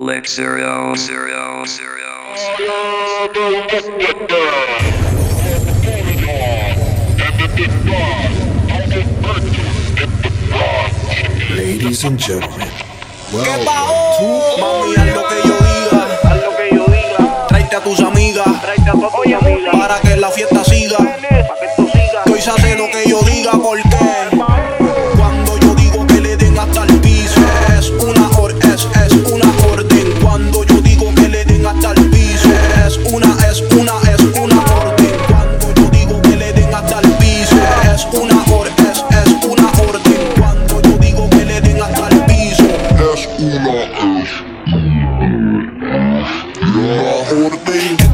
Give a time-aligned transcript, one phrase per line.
[0.00, 1.58] Zero zero.
[11.50, 12.68] Ladies and gentlemen,
[13.32, 14.56] ¿Qué bajo?
[14.60, 16.20] Mami, haz lo que yo diga.
[16.22, 19.04] Haz lo que yo diga, Tráete a tus amigas tráete a tu
[19.34, 21.07] amiga para que la fiesta siga.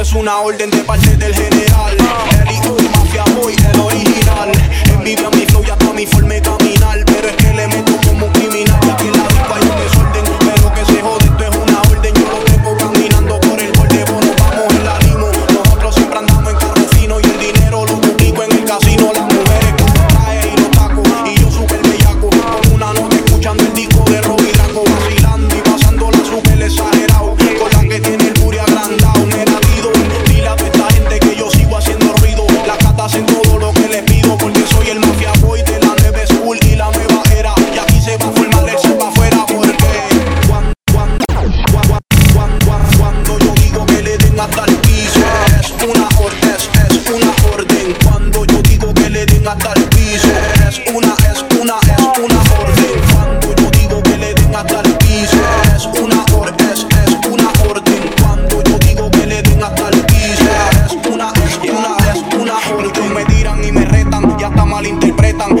[0.00, 1.96] Es una orden de parte del general.
[2.42, 4.52] El hijo y mafia boy, el original.
[4.92, 6.85] Envidia mi flow y hasta mi forma de caminar.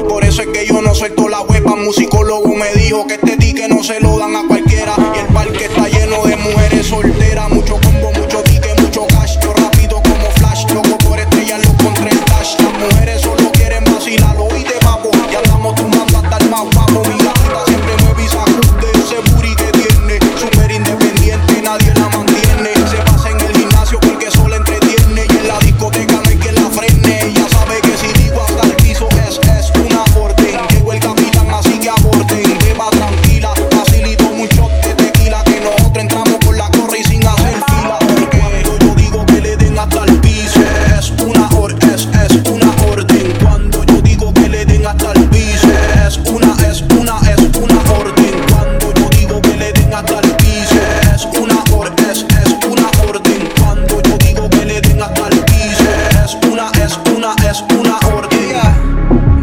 [0.08, 1.76] Por eso es que yo no suelto la huepa.
[1.76, 3.35] Musicólogo me dijo que este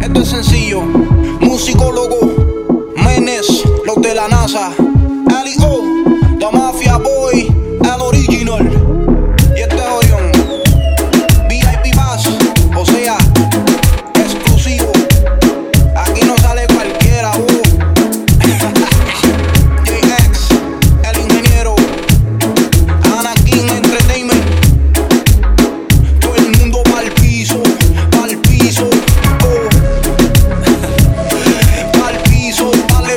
[0.01, 0.81] Esto es sencillo.
[1.41, 4.72] Musicólogo, Menes, los de la NASA.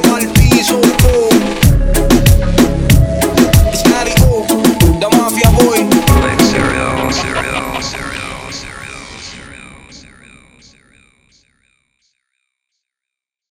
[0.02, 0.35] carnival